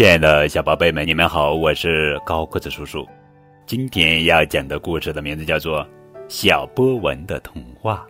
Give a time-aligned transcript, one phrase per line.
[0.00, 3.06] 亲爱的小宝贝们，你们好，我是高个子叔叔。
[3.66, 5.84] 今天要讲的故事的名字叫做
[6.26, 8.06] 《小波纹的童话》。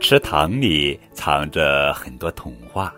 [0.00, 2.90] 池塘里藏着很多童话，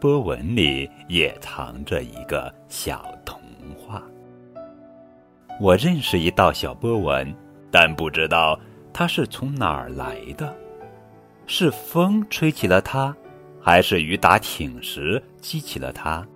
[0.00, 3.38] 波纹里也藏着一个小童
[3.78, 4.02] 话。
[5.60, 7.30] 我认识一道小波纹，
[7.70, 8.58] 但不知道
[8.90, 10.56] 它是从哪儿来的，
[11.46, 13.14] 是风吹起了它。
[13.64, 16.26] 还是雨打挺时激起了它，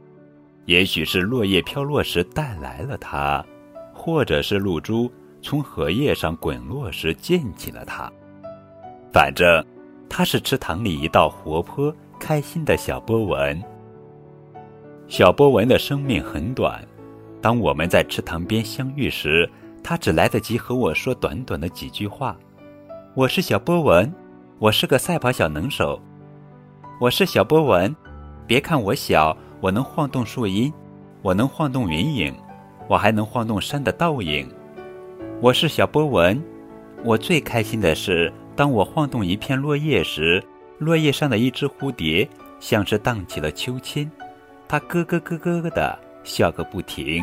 [0.66, 3.44] 也许是落叶飘落时带来了它，
[3.92, 5.10] 或者是露珠
[5.42, 8.10] 从荷叶上滚落时溅起了它。
[9.12, 9.64] 反正，
[10.08, 13.60] 它是池塘里一道活泼开心的小波纹。
[15.08, 16.80] 小波纹的生命很短，
[17.42, 19.50] 当我们在池塘边相遇时，
[19.82, 22.36] 它只来得及和我说短短的几句话
[23.14, 24.12] ：“我是小波纹，
[24.60, 26.00] 我是个赛跑小能手。”
[26.98, 27.94] 我是小波纹，
[28.47, 30.72] 别看我小，我能晃动树荫，
[31.20, 32.34] 我能晃动云影，
[32.89, 34.50] 我还能晃动山的倒影。
[35.42, 36.42] 我是小波纹，
[37.05, 40.42] 我最开心的是，当我晃动一片落叶时，
[40.78, 42.27] 落叶上的一只蝴蝶
[42.61, 44.11] 像是荡起了秋千，
[44.67, 47.22] 它咯咯咯咯咯的笑个不停。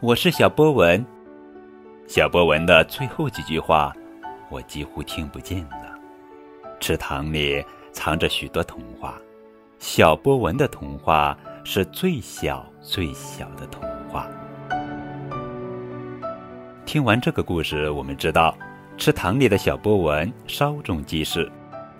[0.00, 1.04] 我是小波纹，
[2.06, 3.92] 小波纹的最后几句话，
[4.48, 5.98] 我几乎听不见了。
[6.80, 7.62] 池塘里。
[7.92, 9.20] 藏着许多童话，
[9.78, 14.28] 小波纹的童话是最小最小的童话。
[16.84, 18.56] 听完这个故事，我们知道，
[18.96, 21.50] 池塘里的小波纹稍纵即逝，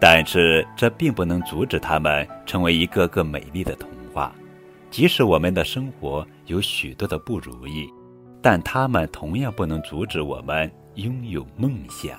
[0.01, 4.33] 但是这并不能阻止它们成为一个个美丽的童话。
[4.91, 7.89] 即使我们的生活有许多的不如意，
[8.43, 12.19] 但它们同样不能阻止我们拥有梦想。